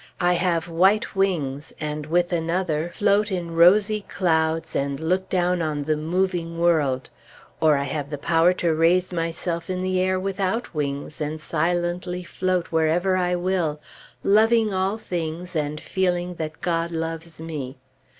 I 0.19 0.33
have 0.33 0.67
white 0.67 1.15
wings, 1.15 1.73
and 1.79 2.07
with 2.07 2.33
another, 2.33 2.89
float 2.91 3.31
in 3.31 3.53
rosy 3.55 4.01
clouds, 4.07 4.75
and 4.75 4.99
look 4.99 5.29
down 5.29 5.61
on 5.61 5.83
the 5.83 5.95
moving 5.95 6.57
world; 6.57 7.11
or 7.59 7.77
I 7.77 7.83
have 7.83 8.09
the 8.09 8.17
power 8.17 8.51
to 8.53 8.73
raise 8.73 9.13
myself 9.13 9.69
in 9.69 9.83
the 9.83 9.99
air 10.01 10.19
without 10.19 10.73
wings, 10.73 11.21
and 11.21 11.39
silently 11.39 12.23
float 12.23 12.71
wherever 12.71 13.15
I 13.15 13.35
will, 13.35 13.79
loving 14.23 14.73
all 14.73 14.97
things 14.97 15.55
and 15.55 15.79
feeling 15.79 16.33
that 16.33 16.61
God 16.61 16.89
loves 16.91 17.39
me. 17.39 17.77